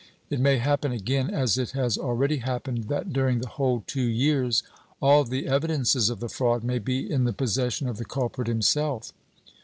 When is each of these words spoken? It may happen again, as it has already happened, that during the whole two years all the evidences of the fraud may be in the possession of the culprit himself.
It 0.31 0.39
may 0.39 0.57
happen 0.57 0.91
again, 0.91 1.29
as 1.29 1.59
it 1.59 1.73
has 1.77 1.95
already 1.95 2.37
happened, 2.37 2.85
that 2.85 3.13
during 3.13 3.37
the 3.37 3.47
whole 3.47 3.83
two 3.85 4.01
years 4.01 4.63
all 4.99 5.23
the 5.23 5.45
evidences 5.47 6.09
of 6.09 6.19
the 6.19 6.27
fraud 6.27 6.63
may 6.63 6.79
be 6.79 7.07
in 7.07 7.25
the 7.25 7.33
possession 7.33 7.87
of 7.87 7.97
the 7.97 8.05
culprit 8.05 8.47
himself. 8.47 9.13